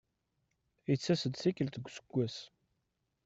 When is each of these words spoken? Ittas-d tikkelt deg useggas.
Ittas-d 0.93 1.33
tikkelt 1.37 1.75
deg 1.79 1.85
useggas. 1.87 2.37